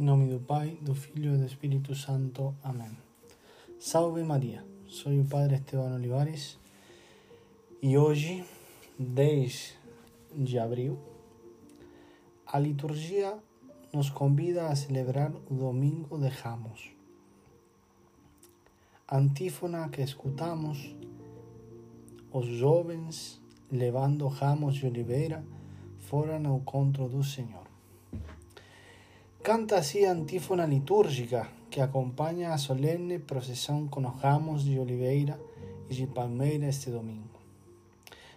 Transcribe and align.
Nome 0.00 0.30
do 0.30 0.40
Pai, 0.40 0.78
do 0.80 0.94
Filho 0.94 1.34
e 1.34 1.36
do 1.36 1.44
Espírito 1.44 1.94
Santo. 1.94 2.54
Amém. 2.62 2.88
Salve 3.78 4.22
Maria, 4.22 4.64
sou 4.88 5.12
o 5.12 5.26
Padre 5.26 5.56
Esteban 5.56 5.94
Olivares 5.94 6.58
e 7.82 7.98
hoje, 7.98 8.42
10 8.98 9.76
de 10.34 10.58
abril, 10.58 10.98
a 12.46 12.58
liturgia 12.58 13.36
nos 13.92 14.08
convida 14.08 14.68
a 14.68 14.74
celebrar 14.74 15.34
o 15.34 15.54
Domingo 15.54 16.16
de 16.16 16.28
Ramos. 16.28 16.92
Antífona 19.06 19.90
que 19.90 20.00
escutamos, 20.00 20.96
os 22.32 22.46
jovens 22.46 23.38
levando 23.70 24.26
ramos 24.28 24.76
de 24.76 24.86
oliveira 24.86 25.44
foram 25.98 26.36
ao 26.46 26.56
encontro 26.56 27.06
do 27.06 27.22
Senhor. 27.22 27.69
Canta 29.42 29.78
así 29.78 30.04
a 30.04 30.12
antífona 30.12 30.66
litúrgica 30.66 31.48
que 31.70 31.80
acompaña 31.80 32.52
a 32.52 32.58
solene 32.58 33.18
procesión 33.18 33.88
con 33.88 34.02
los 34.02 34.20
ramos 34.20 34.66
de 34.66 34.78
oliveira 34.78 35.38
y 35.88 35.96
de 35.96 36.06
palmeira 36.06 36.68
este 36.68 36.90
domingo, 36.90 37.40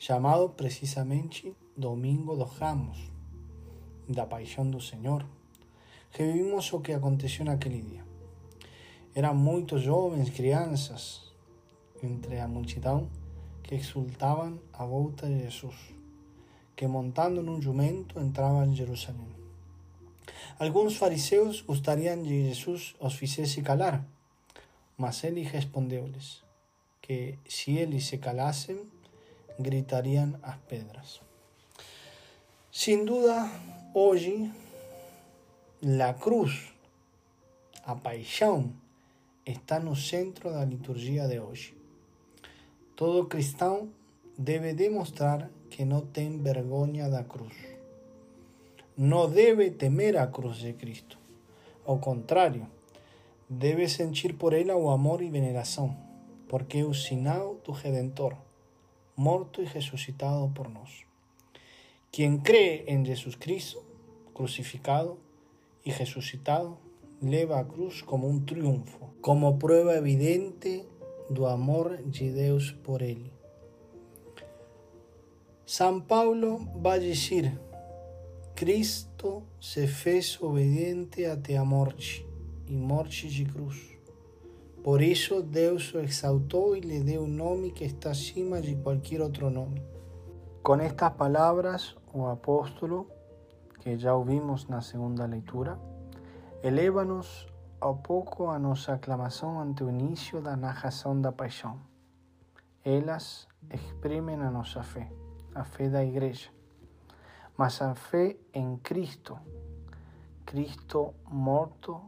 llamado 0.00 0.56
precisamente 0.56 1.52
Domingo 1.76 2.34
dos 2.34 2.58
Ramos, 2.58 2.96
da 4.08 4.24
paixão 4.24 4.70
do 4.70 4.80
Senhor. 4.80 5.26
Revivimos 6.12 6.72
o 6.72 6.80
que 6.80 6.94
aconteceu 6.94 7.44
naquele 7.44 7.82
dia. 7.82 8.02
Eram 9.14 9.34
muitos 9.34 9.82
jovens, 9.82 10.30
crianças, 10.30 11.30
entre 12.02 12.40
a 12.40 12.48
multidão 12.48 13.10
que 13.62 13.74
exultavam 13.74 14.58
à 14.72 14.86
volta 14.86 15.26
de 15.26 15.40
Jesus, 15.40 15.76
que 16.74 16.86
montando 16.86 17.42
num 17.42 17.60
jumento 17.60 18.18
entravam 18.18 18.64
em 18.64 18.74
Jerusalém. 18.74 19.45
Alguns 20.58 20.96
fariseus 20.96 21.60
gostariam 21.60 22.22
de 22.22 22.48
Jesus 22.48 22.94
os 22.98 23.14
fizesse 23.14 23.60
calar, 23.60 24.02
mas 24.96 25.22
ele 25.24 25.42
respondeu-lhes 25.42 26.42
que 27.02 27.38
se 27.46 27.76
eles 27.76 28.06
se 28.06 28.16
calassem, 28.18 28.80
gritariam 29.58 30.38
as 30.42 30.56
pedras. 30.68 31.20
Sem 32.72 33.04
dúvida, 33.04 33.50
hoje, 33.92 34.50
a 36.02 36.14
cruz, 36.14 36.72
a 37.84 37.94
paixão, 37.94 38.72
está 39.44 39.78
no 39.78 39.94
centro 39.94 40.50
da 40.50 40.64
liturgia 40.64 41.28
de 41.28 41.38
hoje. 41.38 41.76
Todo 42.96 43.26
cristão 43.26 43.90
deve 44.38 44.72
demonstrar 44.72 45.50
que 45.68 45.84
não 45.84 46.00
tem 46.00 46.38
vergonha 46.38 47.10
da 47.10 47.22
cruz 47.22 47.75
no 48.96 49.28
debe 49.28 49.70
temer 49.72 50.16
a 50.16 50.26
cruz 50.26 50.56
de 50.56 50.72
Cristo. 50.72 51.18
Ao 51.84 51.98
contrário, 51.98 52.66
debe 53.46 53.86
sentir 53.88 54.34
por 54.34 54.54
ela 54.54 54.74
o 54.74 54.88
amor 54.88 55.20
e 55.20 55.28
veneração, 55.28 55.94
porque 56.48 56.78
é 56.78 56.84
o 56.84 56.94
sinal 56.94 57.60
Redentor, 57.68 58.34
morto 59.14 59.60
e 59.60 59.66
ressuscitado 59.66 60.50
por 60.54 60.70
nós. 60.70 61.04
Quem 62.10 62.38
crê 62.38 62.84
em 62.86 63.04
Jesus 63.04 63.34
Cristo, 63.34 63.84
crucificado 64.32 65.18
e 65.84 65.90
ressuscitado, 65.90 66.78
leva 67.20 67.60
a 67.60 67.64
cruz 67.64 68.00
como 68.00 68.26
um 68.26 68.40
triunfo, 68.40 69.10
como 69.20 69.58
prova 69.58 69.94
evidente 69.94 70.86
do 71.28 71.44
amor 71.44 71.98
de 71.98 72.30
Deus 72.30 72.72
por 72.72 73.02
ele. 73.02 73.30
São 75.66 76.00
Paulo 76.00 76.58
vai 76.80 77.00
dizer 77.00 77.58
Cristo 78.56 79.42
se 79.60 79.86
fez 79.86 80.40
obediente 80.40 81.26
até 81.26 81.58
a 81.58 81.64
morte 81.64 82.26
e 82.66 82.74
morte 82.74 83.28
de 83.28 83.44
cruz. 83.44 83.98
Por 84.82 85.02
isso 85.02 85.42
Deus 85.42 85.92
o 85.92 85.98
exaltou 85.98 86.74
e 86.74 86.80
lhe 86.80 87.00
deu 87.00 87.24
um 87.24 87.28
nome 87.28 87.70
que 87.70 87.84
está 87.84 88.12
acima 88.12 88.62
de 88.62 88.74
qualquer 88.76 89.20
outro 89.20 89.50
nome. 89.50 89.82
Com 90.62 90.76
estas 90.76 91.12
palavras, 91.12 91.94
o 92.14 92.24
apóstolo, 92.28 93.06
que 93.80 93.98
já 93.98 94.14
ouvimos 94.14 94.66
na 94.68 94.80
segunda 94.80 95.26
leitura, 95.26 95.78
eleva-nos 96.62 97.46
ao 97.78 97.96
pouco 97.96 98.48
a 98.48 98.58
nossa 98.58 98.94
aclamação 98.94 99.60
ante 99.60 99.84
o 99.84 99.90
início 99.90 100.40
da 100.40 100.56
narração 100.56 101.20
da 101.20 101.30
paixão. 101.30 101.78
Elas 102.82 103.46
exprimem 103.70 104.36
a 104.36 104.50
nossa 104.50 104.82
fé, 104.82 105.12
a 105.54 105.62
fé 105.62 105.90
da 105.90 106.02
Igreja 106.02 106.55
mas 107.56 107.80
a 107.80 107.94
fé 107.94 108.36
em 108.52 108.76
Cristo, 108.78 109.38
Cristo 110.44 111.14
morto, 111.30 112.00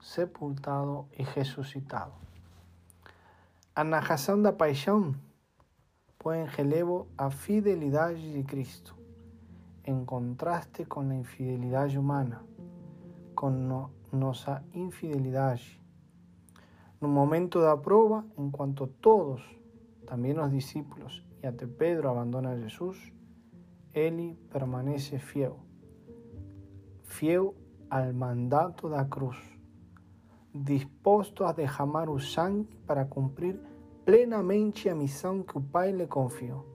sepultado 0.00 1.08
e 1.18 1.22
ressuscitado. 1.22 2.12
A 3.74 3.82
narração 3.82 4.40
da 4.40 4.52
paixão 4.52 5.14
põe 6.18 6.40
em 6.40 6.46
relevo 6.46 7.08
a 7.18 7.30
fidelidade 7.30 8.32
de 8.32 8.42
Cristo, 8.44 8.96
em 9.84 10.04
contraste 10.04 10.84
com 10.84 11.00
a 11.00 11.14
infidelidade 11.14 11.98
humana, 11.98 12.44
com 13.34 13.50
no, 13.50 13.90
nossa 14.12 14.62
infidelidade. 14.72 15.80
No 17.00 17.08
momento 17.08 17.60
da 17.60 17.76
prova, 17.76 18.24
enquanto 18.38 18.86
todos, 18.86 19.42
também 20.06 20.38
os 20.38 20.50
discípulos 20.50 21.24
e 21.42 21.46
até 21.46 21.66
Pedro 21.66 22.10
abandonam 22.10 22.60
Jesus, 22.60 23.12
ele 23.94 24.38
permanece 24.50 25.18
fiel, 25.18 25.58
fiel 27.04 27.54
al 27.90 28.14
mandato 28.14 28.88
da 28.88 29.04
cruz, 29.04 29.36
disposto 30.54 31.44
a 31.44 31.52
derramar 31.52 32.08
o 32.08 32.18
sangue 32.18 32.74
para 32.86 33.04
cumprir 33.04 33.60
plenamente 34.04 34.88
a 34.88 34.94
missão 34.94 35.42
que 35.42 35.58
o 35.58 35.60
Pai 35.60 35.92
lhe 35.92 36.06
confiou. 36.06 36.66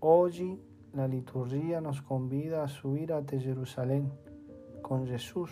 Hoje, 0.00 0.58
a 0.96 1.06
liturgia 1.06 1.80
nos 1.80 2.00
convida 2.00 2.62
a 2.62 2.68
subir 2.68 3.12
até 3.12 3.38
Jerusalém 3.38 4.10
com 4.82 5.04
Jesus. 5.04 5.50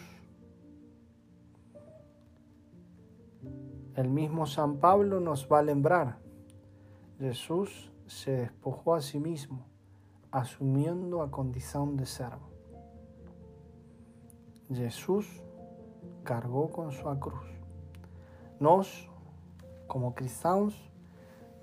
El 3.95 4.09
mismo 4.09 4.47
San 4.47 4.77
Pablo 4.77 5.21
nos 5.21 5.45
va 5.45 5.59
a 5.59 5.63
lembrar, 5.63 6.21
Jesús 7.19 7.91
se 8.09 8.33
despojó 8.33 8.95
a 8.95 9.01
sí 9.01 9.21
mismo, 9.21 9.67
asumiendo 10.31 11.23
a 11.23 11.31
condición 11.31 11.97
de 11.97 12.07
servo. 12.07 12.49
Jesús 14.71 15.43
cargó 16.25 16.71
con 16.71 16.91
su 16.93 17.05
cruz. 17.19 17.47
Nos, 18.61 19.09
como 19.87 20.15
cristianos, 20.15 20.75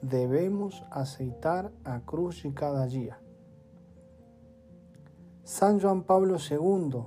debemos 0.02 0.84
aceitar 0.92 1.72
a 1.84 2.00
cruz 2.02 2.44
de 2.44 2.54
cada 2.54 2.86
día. 2.88 3.20
San 5.44 5.80
Juan 5.80 6.04
Pablo 6.04 6.38
II, 6.38 7.04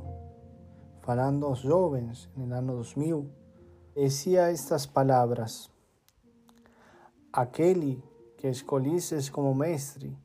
falando 1.01 1.49
aos 1.49 1.63
jovens 1.63 2.31
el 2.37 2.53
año 2.53 2.75
2000, 2.75 3.29
decía 3.95 4.51
estas 4.51 4.87
palabras: 4.87 5.73
Aquele 7.33 8.08
que 8.39 8.47
escolhisses 8.47 9.29
como 9.29 9.53
mestre 9.55 10.17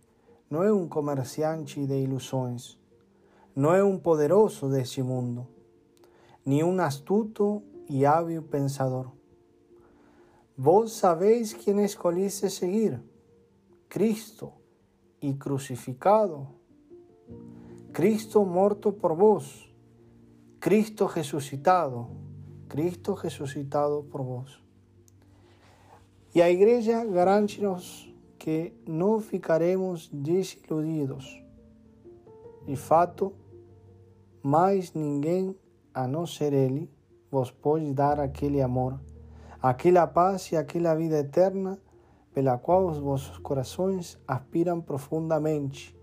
não 0.50 0.64
é 0.64 0.72
um 0.72 0.88
comerciante 0.88 1.86
de 1.86 2.04
ilusões, 2.04 2.78
não 3.56 3.74
é 3.74 3.84
um 3.84 3.98
poderoso 3.98 4.70
deste 4.70 5.02
mundo, 5.02 5.48
nem 6.46 6.64
um 6.64 6.80
astuto 6.80 7.64
e 7.90 8.06
hábil 8.06 8.44
pensador. 8.44 9.12
Vós 10.56 10.92
sabeis 10.92 11.54
quem 11.54 11.84
escolhiste 11.84 12.50
seguir: 12.52 13.02
Cristo 13.90 14.54
e 15.20 15.34
crucificado. 15.34 16.48
Cristo 17.92 18.44
morto 18.46 18.92
por 18.92 19.16
vós, 19.16 19.72
Cristo 20.60 21.06
ressuscitado, 21.06 22.10
Cristo 22.68 23.14
ressuscitado 23.14 24.04
por 24.12 24.24
vós. 24.24 24.64
E 26.34 26.42
a 26.42 26.50
igreja 26.50 27.06
garante-nos 27.06 28.13
que 28.44 28.74
não 28.86 29.22
ficaremos 29.22 30.10
desiludidos. 30.12 31.42
De 32.68 32.76
fato, 32.76 33.32
mais 34.44 34.94
ninguém 34.94 35.56
a 35.94 36.06
não 36.06 36.26
ser 36.26 36.52
Ele 36.52 36.92
vos 37.32 37.52
pode 37.52 37.94
dar 37.94 38.20
aquele 38.20 38.62
amor, 38.62 39.00
aquela 39.62 40.06
paz 40.06 40.52
e 40.52 40.58
aquela 40.58 40.94
vida 40.94 41.20
eterna 41.20 41.80
pela 42.34 42.58
qual 42.58 42.86
os 42.86 42.98
vossos 42.98 43.38
corações 43.38 44.20
aspiram 44.28 44.82
profundamente. 44.82 45.98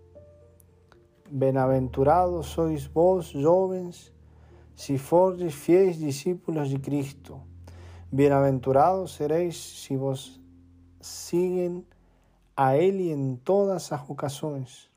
Bem-aventurados 1.31 2.47
sois 2.47 2.87
vós, 2.87 3.27
jovens, 3.27 4.11
se 4.75 4.97
fordes 4.97 5.53
fiéis 5.53 5.99
discípulos 5.99 6.71
de 6.71 6.79
Cristo 6.79 7.39
Bienaventurados 8.11 9.13
seréis 9.13 9.55
si 9.57 9.95
vos 9.95 10.41
siguen 11.01 11.85
a 12.63 12.77
Él 12.77 13.01
en 13.01 13.39
todas 13.39 13.91
las 13.91 14.11
ocasiones. 14.11 14.91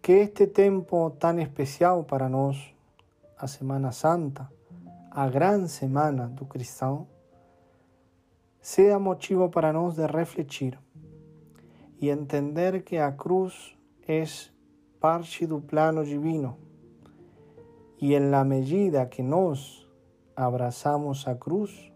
Que 0.00 0.22
este 0.22 0.46
tiempo 0.46 1.12
tan 1.18 1.38
especial 1.38 2.06
para 2.06 2.30
nós, 2.30 2.56
a 3.36 3.46
Semana 3.46 3.92
Santa, 3.92 4.50
a 5.10 5.28
gran 5.28 5.68
semana 5.68 6.28
do 6.28 6.46
cristão, 6.46 7.08
sea 8.62 8.98
motivo 8.98 9.50
para 9.50 9.70
nós 9.70 9.96
de 9.96 10.06
refletir 10.06 10.78
e 12.00 12.08
entender 12.08 12.84
que 12.84 12.96
a 12.96 13.12
cruz 13.12 13.76
é 14.08 14.24
parte 14.98 15.46
do 15.46 15.60
plano 15.60 16.06
divino. 16.06 16.56
E 18.00 18.14
em 18.14 18.30
la 18.30 18.44
medida 18.44 19.04
que 19.04 19.22
nós 19.22 19.86
abraçamos 20.34 21.28
a 21.28 21.34
cruz 21.34 21.91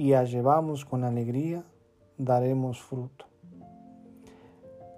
e 0.00 0.14
a 0.14 0.22
levamos 0.22 0.82
com 0.82 0.96
alegria, 1.04 1.62
daremos 2.18 2.78
fruto. 2.78 3.26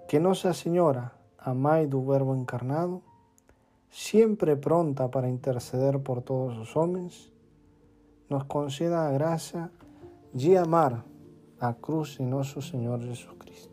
Que 0.07 0.17
Nossa 0.17 0.53
Senhora, 0.53 1.11
a 1.37 1.53
Mãe 1.53 1.85
do 1.85 2.01
Verbo 2.01 2.33
encarnado, 2.33 3.03
sempre 3.89 4.55
pronta 4.55 5.09
para 5.09 5.27
interceder 5.27 5.99
por 5.99 6.21
todos 6.21 6.57
os 6.57 6.73
homens, 6.77 7.29
nos 8.29 8.43
conceda 8.43 9.01
a 9.01 9.11
graça 9.11 9.69
de 10.33 10.55
amar 10.55 11.03
a 11.59 11.73
cruz 11.73 12.11
de 12.11 12.23
nosso 12.23 12.61
Senhor 12.61 13.01
Jesus 13.01 13.35
Cristo. 13.37 13.72